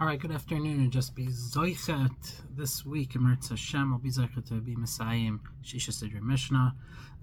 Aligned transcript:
All 0.00 0.06
right, 0.06 0.20
good 0.20 0.30
afternoon. 0.30 0.78
And 0.78 0.92
just 0.92 1.16
be 1.16 1.26
Zoichet 1.26 2.12
this 2.56 2.86
week, 2.86 3.14
Emertz 3.14 3.48
Hashem 3.48 3.90
will 3.90 3.98
be 3.98 4.10
Zoichet 4.10 4.46
to 4.46 4.60
be 4.60 4.76
Messiah 4.76 5.32
Shisha 5.64 5.90
Sidra 5.90 6.22
Mishnah 6.22 6.72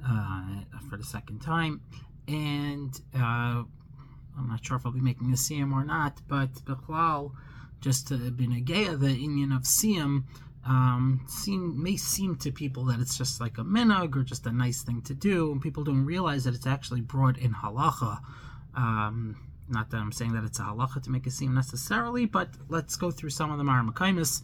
uh, 0.05 0.45
for 0.89 0.97
the 0.97 1.03
second 1.05 1.39
time. 1.39 1.79
And 2.27 2.93
uh, 3.15 3.63
I'm 4.37 4.49
not 4.49 4.65
sure 4.65 4.75
if 4.75 4.85
I'll 4.85 4.91
be 4.91 4.99
making 4.99 5.31
a 5.31 5.37
Siyam 5.37 5.71
or 5.71 5.85
not, 5.85 6.19
but 6.27 6.53
Bechlal, 6.65 7.31
just 7.79 8.09
to 8.09 8.29
be 8.29 8.45
Nageya, 8.45 8.99
the 8.99 9.07
Indian 9.07 9.53
of 9.53 9.61
Siyam, 9.61 10.25
um, 10.67 11.21
seem 11.29 11.81
may 11.81 11.95
seem 11.95 12.35
to 12.39 12.51
people 12.51 12.83
that 12.85 12.99
it's 12.99 13.17
just 13.17 13.39
like 13.39 13.57
a 13.57 13.63
minhag 13.63 14.17
or 14.17 14.23
just 14.23 14.47
a 14.47 14.51
nice 14.51 14.81
thing 14.81 15.01
to 15.03 15.13
do, 15.13 15.49
and 15.49 15.61
people 15.61 15.85
don't 15.85 16.03
realize 16.03 16.43
that 16.43 16.53
it's 16.53 16.67
actually 16.67 17.01
brought 17.01 17.37
in 17.37 17.53
halacha. 17.53 18.19
Um, 18.75 19.37
not 19.67 19.89
that 19.91 19.97
I'm 19.97 20.11
saying 20.11 20.33
that 20.33 20.43
it's 20.43 20.59
a 20.59 20.63
halacha 20.63 21.03
to 21.03 21.11
make 21.11 21.25
a 21.25 21.29
siyum 21.29 21.53
necessarily, 21.53 22.25
but 22.25 22.49
let's 22.69 22.95
go 22.95 23.11
through 23.11 23.31
some 23.31 23.51
of 23.51 23.57
the 23.57 23.63
maramakamis 23.63 24.41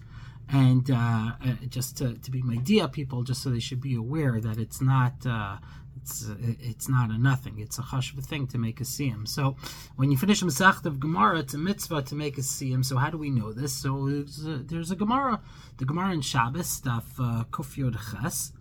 and 0.49 0.89
uh, 0.91 0.95
uh, 0.95 1.53
just 1.69 1.97
to, 1.97 2.15
to 2.15 2.31
be 2.31 2.41
my 2.41 2.55
idea 2.55 2.87
people, 2.87 3.23
just 3.23 3.41
so 3.41 3.49
they 3.49 3.59
should 3.59 3.81
be 3.81 3.95
aware 3.95 4.41
that 4.41 4.57
it's 4.57 4.81
not 4.81 5.13
uh, 5.25 5.57
it's 5.95 6.25
it's 6.59 6.89
not 6.89 7.09
a 7.09 7.17
nothing. 7.17 7.59
It's 7.59 7.77
a 7.77 7.83
chashva 7.83 8.25
thing 8.25 8.47
to 8.47 8.57
make 8.57 8.81
a 8.81 8.83
siyum. 8.83 9.27
So 9.27 9.55
when 9.95 10.11
you 10.11 10.17
finish 10.17 10.41
a 10.41 10.45
Masechet 10.45 10.85
of 10.85 10.99
Gemara, 10.99 11.39
it's 11.39 11.53
a 11.53 11.57
mitzvah 11.57 12.01
to 12.03 12.15
make 12.15 12.37
a 12.37 12.41
siyum. 12.41 12.83
So 12.83 12.97
how 12.97 13.09
do 13.09 13.17
we 13.17 13.29
know 13.29 13.53
this? 13.53 13.73
So 13.73 14.07
a, 14.07 14.23
there's 14.63 14.91
a 14.91 14.95
Gemara, 14.95 15.41
the 15.77 15.85
Gemara 15.85 16.13
in 16.13 16.21
Shabbos, 16.21 16.67
stuff 16.67 17.07
uh, 17.19 17.43
Ches, 17.53 18.51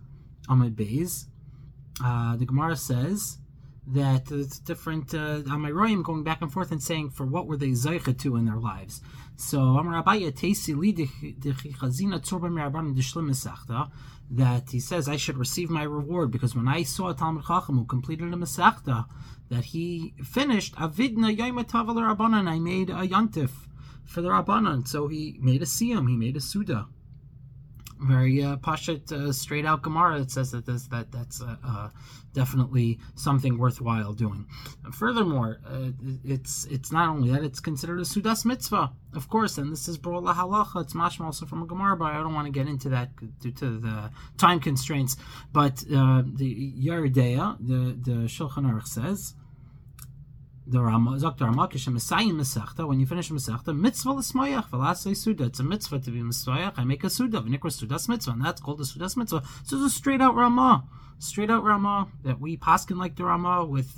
Amid 0.49 0.75
Beis. 0.75 1.25
Uh, 2.03 2.35
the 2.35 2.45
Gemara 2.45 2.75
says 2.75 3.37
that 3.87 4.31
it's 4.31 4.59
different 4.59 5.13
uh, 5.13 5.41
Amiroyim 5.41 6.03
going 6.03 6.23
back 6.23 6.41
and 6.41 6.51
forth 6.51 6.71
and 6.71 6.81
saying 6.81 7.09
for 7.09 7.25
what 7.25 7.47
were 7.47 7.57
they 7.57 7.69
zeicha 7.69 8.17
to 8.19 8.35
in 8.35 8.45
their 8.45 8.57
lives. 8.57 9.01
So 9.37 9.59
that 14.31 14.69
he 14.69 14.79
says 14.79 15.09
I 15.09 15.17
should 15.17 15.37
receive 15.37 15.69
my 15.69 15.83
reward 15.83 16.31
because 16.31 16.55
when 16.55 16.67
I 16.67 16.83
saw 16.83 17.09
a 17.09 17.13
Talmud 17.13 17.45
Chacham 17.45 17.77
who 17.77 17.85
completed 17.85 18.33
a 18.33 18.37
Masechta 18.37 19.05
that 19.49 19.65
he 19.65 20.13
finished 20.23 20.73
Avidna 20.75 21.35
Yoima 21.35 21.67
Tavel 21.67 21.95
Rabbanan 21.95 22.47
I 22.47 22.59
made 22.59 22.89
a 22.89 23.05
Yantif 23.07 23.49
for 24.05 24.21
the 24.21 24.29
Rabbanan 24.29 24.87
so 24.87 25.07
he 25.07 25.37
made 25.41 25.61
a 25.61 25.65
Siyam 25.65 26.09
he 26.09 26.15
made 26.15 26.37
a 26.37 26.41
Suda 26.41 26.87
very 28.01 28.43
uh, 28.43 28.57
uh, 28.65 29.31
straight 29.31 29.65
out 29.65 29.81
Gemara 29.83 30.19
that 30.19 30.31
says 30.31 30.51
that 30.51 30.65
this, 30.65 30.87
that 30.87 31.11
that's 31.11 31.41
uh, 31.41 31.55
uh, 31.63 31.89
definitely 32.33 32.99
something 33.15 33.57
worthwhile 33.57 34.13
doing. 34.13 34.47
And 34.83 34.93
furthermore, 34.93 35.59
uh, 35.65 35.91
it's 36.23 36.65
it's 36.65 36.91
not 36.91 37.09
only 37.09 37.31
that; 37.31 37.43
it's 37.43 37.59
considered 37.59 37.99
a 37.99 38.03
sudas 38.03 38.45
mitzvah, 38.45 38.91
of 39.13 39.29
course. 39.29 39.57
And 39.57 39.71
this 39.71 39.87
is 39.87 39.97
brola 39.97 40.33
halacha. 40.33 40.81
It's 40.81 40.93
mashma 40.93 41.25
also 41.25 41.45
from 41.45 41.63
a 41.63 41.65
Gemara, 41.65 41.95
but 41.95 42.05
I 42.05 42.17
don't 42.17 42.33
want 42.33 42.47
to 42.47 42.51
get 42.51 42.67
into 42.67 42.89
that 42.89 43.11
due 43.39 43.51
to 43.51 43.79
the 43.79 44.11
time 44.37 44.59
constraints. 44.59 45.15
But 45.53 45.83
uh, 45.93 46.23
the 46.25 46.73
De'ah, 46.79 47.57
the 47.59 48.11
the 48.11 48.17
Shulchan 48.27 48.65
Aruch 48.65 48.87
says 48.87 49.35
the 50.71 50.81
Rama, 50.81 51.19
Dr. 51.19 51.45
Ramakish, 51.45 51.85
Messiah 51.87 52.27
when 52.87 52.99
you 53.01 53.05
finish 53.05 53.29
Masechta, 53.29 53.77
mitzvah 53.77 54.11
l'smoyach, 54.11 54.69
v'lasei 54.69 55.15
suda. 55.15 55.45
It's 55.45 55.59
a 55.59 55.63
mitzvah 55.63 55.99
to 55.99 56.11
be 56.11 56.23
Messiah. 56.23 56.71
I 56.77 56.85
make 56.85 57.03
a 57.03 57.09
suda, 57.09 57.41
v'nikra 57.41 57.71
sudas 57.71 58.07
mitzvah, 58.07 58.31
and 58.31 58.45
that's 58.45 58.61
called 58.61 58.79
a 58.79 58.83
sudas 58.83 59.17
mitzvah. 59.17 59.43
So 59.65 59.75
it's 59.75 59.85
a 59.85 59.89
straight 59.89 60.21
out 60.21 60.35
Rama. 60.35 60.85
Straight 61.19 61.51
out 61.51 61.65
Rama, 61.65 62.07
that 62.23 62.39
we 62.39 62.55
paskin 62.55 62.97
like 62.97 63.17
the 63.17 63.25
Rama 63.25 63.65
with 63.65 63.91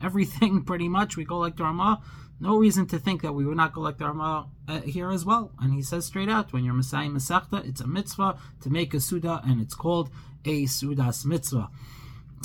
everything 0.00 0.62
pretty 0.66 0.88
much. 0.88 1.16
We 1.16 1.24
go 1.24 1.38
like 1.38 1.56
the 1.56 1.64
Rama. 1.64 2.00
No 2.38 2.56
reason 2.56 2.86
to 2.88 3.00
think 3.00 3.22
that 3.22 3.32
we 3.32 3.44
would 3.44 3.56
not 3.56 3.72
go 3.72 3.80
like 3.80 3.98
the 3.98 4.06
Rama 4.06 4.48
uh, 4.68 4.82
here 4.82 5.10
as 5.10 5.24
well. 5.24 5.50
And 5.58 5.74
he 5.74 5.82
says 5.82 6.06
straight 6.06 6.28
out, 6.28 6.52
when 6.52 6.64
you're 6.64 6.74
Messiah 6.74 7.08
Masechta, 7.08 7.66
it's 7.66 7.80
a 7.80 7.86
mitzvah 7.88 8.38
to 8.60 8.70
make 8.70 8.94
a 8.94 9.00
suda, 9.00 9.40
and 9.44 9.60
it's 9.60 9.74
called 9.74 10.10
a 10.44 10.66
sudas 10.66 11.26
mitzvah. 11.26 11.68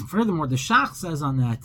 Furthermore, 0.07 0.47
the 0.47 0.55
Shach 0.55 0.95
says 0.95 1.21
on 1.21 1.37
that, 1.37 1.59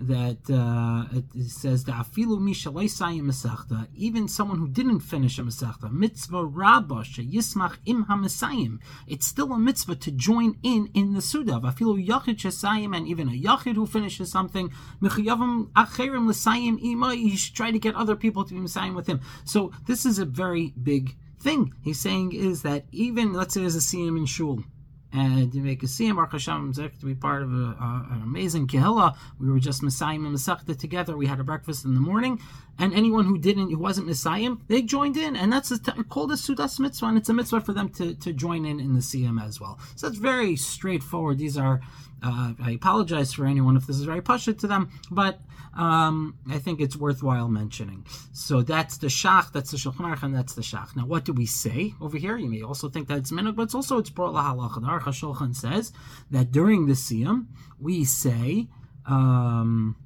that 0.00 0.38
uh, 0.50 1.18
it 1.34 1.50
says 1.50 1.84
that 1.84 1.94
afilu 1.94 2.38
mishalei 2.38 3.20
mesachta, 3.20 3.86
even 3.94 4.28
someone 4.28 4.58
who 4.58 4.68
didn't 4.68 5.00
finish 5.00 5.38
a 5.38 5.42
mesachta, 5.42 5.92
mitzvah 5.92 6.44
rabba 6.44 7.04
yismach 7.04 7.78
im 7.86 8.06
hamesayim. 8.06 8.78
It's 9.06 9.26
still 9.26 9.52
a 9.52 9.58
mitzvah 9.58 9.96
to 9.96 10.10
join 10.10 10.58
in 10.62 10.90
in 10.94 11.14
the 11.14 11.22
suda. 11.22 11.52
Afilu 11.52 12.04
yachid 12.06 12.36
shesayim, 12.38 12.96
and 12.96 13.06
even 13.06 13.28
a 13.28 13.32
yachid 13.32 13.74
who 13.74 13.86
finishes 13.86 14.30
something, 14.30 14.70
mechiyavim 15.02 15.70
acherim 15.72 16.28
l'sayim 16.28 16.82
ima. 16.82 17.14
You 17.14 17.36
should 17.36 17.54
try 17.54 17.70
to 17.70 17.78
get 17.78 17.94
other 17.94 18.16
people 18.16 18.44
to 18.44 18.54
be 18.54 18.60
mesayim 18.60 18.94
with 18.94 19.06
him. 19.06 19.20
So 19.44 19.72
this 19.86 20.06
is 20.06 20.18
a 20.18 20.24
very 20.24 20.72
big 20.82 21.16
thing. 21.40 21.74
He's 21.82 22.00
saying 22.00 22.32
is 22.32 22.62
that 22.62 22.84
even 22.92 23.32
let's 23.32 23.54
say 23.54 23.60
there's 23.60 23.76
a 23.76 23.78
siyam 23.78 24.18
in 24.18 24.26
shul 24.26 24.64
and 25.12 25.52
to 25.52 25.58
make 25.58 25.82
a 25.82 25.86
siyam, 25.86 26.16
Baruch 26.16 26.32
Hashem, 26.32 26.72
to 26.74 26.90
be 27.04 27.14
part 27.14 27.42
of 27.42 27.52
a, 27.52 27.54
a, 27.54 28.06
an 28.12 28.22
amazing 28.22 28.66
kehillah. 28.68 29.16
We 29.40 29.50
were 29.50 29.58
just 29.58 29.82
Messiah 29.82 30.14
and 30.14 30.26
Masechta 30.26 30.78
together. 30.78 31.16
We 31.16 31.26
had 31.26 31.40
a 31.40 31.44
breakfast 31.44 31.84
in 31.84 31.94
the 31.94 32.00
morning, 32.00 32.40
and 32.78 32.94
anyone 32.94 33.24
who 33.24 33.38
didn't, 33.38 33.70
who 33.70 33.78
wasn't 33.78 34.06
Messiah, 34.06 34.54
they 34.68 34.82
joined 34.82 35.16
in, 35.16 35.36
and 35.36 35.52
that's 35.52 35.70
a, 35.70 35.78
called 35.78 36.30
a 36.30 36.36
Sudas 36.36 36.78
mitzvah, 36.78 37.06
and 37.06 37.18
it's 37.18 37.28
a 37.28 37.34
mitzvah 37.34 37.60
for 37.60 37.72
them 37.72 37.88
to, 37.90 38.14
to 38.14 38.32
join 38.32 38.64
in 38.64 38.78
in 38.78 38.94
the 38.94 39.00
siyam 39.00 39.44
as 39.44 39.60
well. 39.60 39.78
So 39.96 40.08
that's 40.08 40.18
very 40.18 40.56
straightforward. 40.56 41.38
These 41.38 41.58
are, 41.58 41.80
uh, 42.22 42.52
I 42.62 42.72
apologize 42.72 43.32
for 43.32 43.46
anyone 43.46 43.76
if 43.76 43.86
this 43.86 43.96
is 43.96 44.04
very 44.04 44.22
pushed 44.22 44.58
to 44.58 44.66
them, 44.66 44.90
but 45.10 45.40
um, 45.76 46.36
I 46.50 46.58
think 46.58 46.80
it's 46.80 46.96
worthwhile 46.96 47.48
mentioning. 47.48 48.06
So 48.32 48.62
that's 48.62 48.98
the 48.98 49.06
shach, 49.06 49.52
that's 49.52 49.70
the 49.70 49.76
shulchan 49.76 50.00
aruch, 50.00 50.22
and 50.22 50.34
that's 50.34 50.54
the 50.54 50.62
shach. 50.62 50.96
Now, 50.96 51.06
what 51.06 51.24
do 51.24 51.32
we 51.32 51.46
say 51.46 51.94
over 52.00 52.18
here? 52.18 52.36
You 52.36 52.50
may 52.50 52.62
also 52.62 52.88
think 52.88 53.08
that 53.08 53.18
it's 53.18 53.30
minhag, 53.30 53.56
but 53.56 53.62
it's 53.62 53.74
also 53.74 53.98
it's 53.98 54.10
brought 54.10 54.34
lahalacha. 54.34 54.80
The 54.80 54.88
Aruch 54.88 55.02
HaShulchan 55.02 55.54
says 55.54 55.92
that 56.30 56.52
during 56.52 56.86
the 56.86 56.94
siyam 56.94 57.46
we 57.78 58.04
say. 58.04 58.68
Um, 59.06 59.96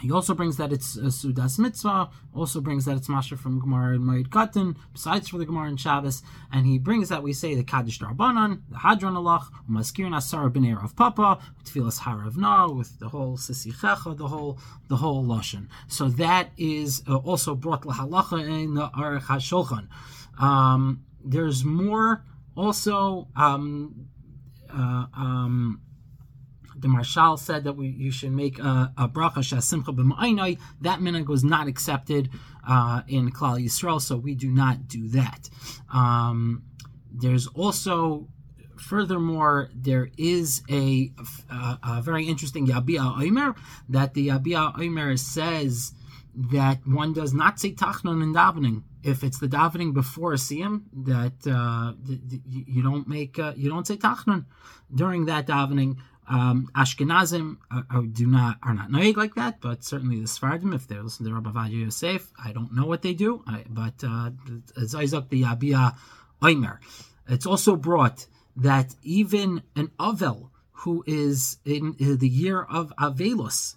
he 0.00 0.10
also 0.10 0.34
brings 0.34 0.56
that 0.56 0.72
it's 0.72 0.96
a 0.96 1.02
Sudas 1.04 1.58
Mitzvah, 1.58 2.10
also 2.34 2.60
brings 2.60 2.84
that 2.84 2.96
it's 2.96 3.08
Masha 3.08 3.36
from 3.36 3.60
Gemara 3.60 3.94
and 3.94 4.04
Moed 4.04 4.28
Katan, 4.28 4.76
besides 4.92 5.28
for 5.28 5.38
the 5.38 5.46
Gemara 5.46 5.68
and 5.68 5.80
Shabbos, 5.80 6.22
and 6.52 6.66
he 6.66 6.78
brings 6.78 7.08
that 7.10 7.22
we 7.22 7.32
say 7.32 7.54
the 7.54 7.62
Kaddish 7.62 8.00
Darbanan, 8.00 8.62
the 8.70 8.76
Hadran 8.78 9.16
Alach, 9.16 9.46
Maskir 9.70 10.06
Nasara 10.08 10.50
B'nei 10.52 10.76
Rav 10.76 10.96
Papa, 10.96 11.38
Tfilas 11.64 12.00
Harav 12.00 12.36
Na, 12.36 12.68
with 12.68 12.98
the 12.98 13.08
whole 13.08 13.36
Sisi 13.36 13.72
Checha, 13.72 14.16
the 14.16 14.28
whole 14.28 14.58
the 14.88 14.96
whole 14.96 15.24
Lashon. 15.24 15.68
So 15.86 16.08
that 16.08 16.50
is 16.56 17.02
uh, 17.08 17.16
also 17.16 17.54
brought 17.54 17.82
Lahalacha 17.82 18.64
in 18.64 18.74
the 18.74 18.88
Aruch 18.88 19.22
HaShulchan. 19.22 19.88
Um, 20.42 21.04
there's 21.24 21.64
more 21.64 22.24
also 22.56 23.28
um, 23.36 24.08
uh, 24.70 25.06
um, 25.16 25.80
the 26.76 26.88
Marshal 26.88 27.36
said 27.36 27.64
that 27.64 27.74
we, 27.74 27.88
you 27.88 28.10
should 28.10 28.32
make 28.32 28.58
a, 28.58 28.92
a 28.96 29.08
bracha 29.08 29.38
shasimcha 29.38 29.94
b'ma'inai. 29.94 30.58
That 30.80 31.00
minhag 31.00 31.26
was 31.26 31.44
not 31.44 31.68
accepted 31.68 32.30
uh, 32.68 33.02
in 33.08 33.30
Klal 33.30 33.62
Yisrael, 33.62 34.00
so 34.00 34.16
we 34.16 34.34
do 34.34 34.50
not 34.50 34.88
do 34.88 35.08
that. 35.08 35.48
Um, 35.92 36.64
there's 37.12 37.46
also 37.48 38.28
furthermore, 38.76 39.70
there 39.74 40.10
is 40.18 40.62
a, 40.70 41.10
a, 41.50 41.78
a 41.82 42.02
very 42.02 42.26
interesting 42.26 42.66
Yabia 42.66 43.22
Omer 43.22 43.54
that 43.88 44.14
the 44.14 44.28
Yabia 44.28 44.78
Omer 44.78 45.16
says 45.16 45.92
that 46.34 46.80
one 46.86 47.12
does 47.12 47.32
not 47.32 47.60
say 47.60 47.72
tachnon 47.72 48.22
in 48.22 48.34
davening. 48.34 48.82
If 49.02 49.22
it's 49.22 49.38
the 49.38 49.46
davening 49.46 49.92
before 49.94 50.32
a 50.32 50.36
siyam, 50.36 50.82
that 50.92 51.46
uh, 51.46 51.92
you 52.48 52.82
don't 52.82 53.06
make 53.06 53.38
uh, 53.38 53.52
you 53.56 53.68
don't 53.68 53.86
say 53.86 53.96
tachnon 53.96 54.46
during 54.92 55.26
that 55.26 55.46
davening. 55.46 55.98
Um, 56.28 56.70
Ashkenazim 56.74 57.58
are, 57.70 57.86
are, 57.90 58.02
do 58.02 58.26
not 58.26 58.58
are 58.62 58.74
not 58.74 58.90
noig 58.90 59.16
like 59.16 59.34
that, 59.34 59.60
but 59.60 59.84
certainly 59.84 60.20
the 60.20 60.26
Sfardim, 60.26 60.74
if 60.74 60.88
they 60.88 60.98
listen 60.98 61.26
to 61.26 61.34
Rabbi 61.34 61.50
Vadia 61.50 61.84
Yosef, 61.84 62.32
I 62.42 62.52
don't 62.52 62.74
know 62.74 62.86
what 62.86 63.02
they 63.02 63.14
do. 63.14 63.42
I, 63.46 63.64
but 63.68 64.02
uh, 64.02 64.30
Zayzak 64.78 65.28
the 65.28 65.42
Yabia 65.42 65.94
Oimer. 66.42 66.78
It's 67.28 67.46
also 67.46 67.76
brought 67.76 68.26
that 68.56 68.94
even 69.02 69.62
an 69.76 69.90
Avel 69.98 70.50
who 70.72 71.02
is 71.06 71.58
in 71.64 71.94
the 71.98 72.28
year 72.28 72.62
of 72.62 72.92
Avelus, 72.98 73.76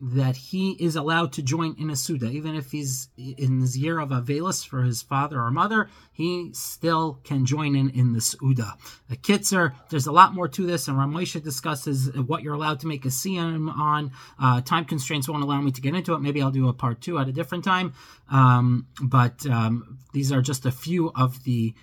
that 0.00 0.36
he 0.36 0.72
is 0.72 0.96
allowed 0.96 1.32
to 1.34 1.42
join 1.42 1.76
in 1.78 1.90
a 1.90 1.96
Suda, 1.96 2.30
even 2.30 2.54
if 2.54 2.70
he's 2.72 3.08
in 3.18 3.60
his 3.60 3.76
year 3.76 3.98
of 3.98 4.08
Avelis 4.08 4.66
for 4.66 4.82
his 4.82 5.02
father 5.02 5.38
or 5.38 5.50
mother, 5.50 5.90
he 6.12 6.50
still 6.54 7.20
can 7.22 7.44
join 7.44 7.76
in 7.76 7.90
in 7.90 8.12
the 8.14 8.20
Suda. 8.20 8.76
A 9.10 9.16
Kitzer, 9.16 9.74
there's 9.90 10.06
a 10.06 10.12
lot 10.12 10.34
more 10.34 10.48
to 10.48 10.66
this, 10.66 10.88
and 10.88 10.96
Ramosha 10.96 11.42
discusses 11.42 12.10
what 12.16 12.42
you're 12.42 12.54
allowed 12.54 12.80
to 12.80 12.86
make 12.86 13.04
a 13.04 13.08
Siyam 13.08 13.70
on. 13.76 14.12
Uh, 14.38 14.62
time 14.62 14.86
constraints 14.86 15.28
won't 15.28 15.42
allow 15.42 15.60
me 15.60 15.70
to 15.70 15.80
get 15.80 15.94
into 15.94 16.14
it. 16.14 16.20
Maybe 16.20 16.40
I'll 16.40 16.50
do 16.50 16.68
a 16.68 16.72
part 16.72 17.02
two 17.02 17.18
at 17.18 17.28
a 17.28 17.32
different 17.32 17.64
time. 17.64 17.92
Um, 18.30 18.86
but 19.02 19.44
um, 19.46 19.98
these 20.12 20.32
are 20.32 20.40
just 20.40 20.64
a 20.64 20.72
few 20.72 21.10
of 21.14 21.44
the 21.44 21.74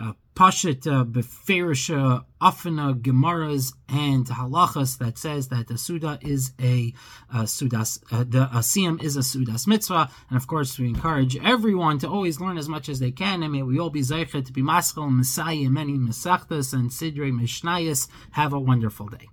uh, 0.00 0.12
Pashit 0.34 0.86
uh, 0.86 1.04
Beferisha 1.04 2.24
Afana 2.40 2.98
Gemaras 3.00 3.74
and 3.88 4.26
Halachas 4.26 4.98
that 4.98 5.18
says 5.18 5.48
that 5.48 5.68
the 5.68 5.76
Suda 5.76 6.18
is 6.22 6.52
a 6.60 6.94
uh, 7.32 7.42
Sudas, 7.42 8.02
uh, 8.10 8.24
the 8.26 8.46
Asiyam 8.46 9.02
is 9.02 9.16
a 9.16 9.20
Sudas 9.20 9.66
mitzvah. 9.66 10.10
And 10.30 10.36
of 10.36 10.46
course, 10.46 10.78
we 10.78 10.88
encourage 10.88 11.36
everyone 11.36 11.98
to 11.98 12.08
always 12.08 12.40
learn 12.40 12.56
as 12.56 12.68
much 12.68 12.88
as 12.88 12.98
they 12.98 13.10
can. 13.10 13.42
And 13.42 13.52
may 13.52 13.62
we 13.62 13.78
all 13.78 13.90
be 13.90 14.00
Zeichet 14.00 14.46
to 14.46 14.52
be 14.52 14.62
Maschel, 14.62 15.14
Messiah, 15.14 15.68
many 15.68 15.98
Mesachtas, 15.98 16.72
and 16.72 16.90
Sidre 16.90 17.30
Mishnayas. 17.30 18.08
Have 18.32 18.52
a 18.54 18.60
wonderful 18.60 19.08
day. 19.08 19.28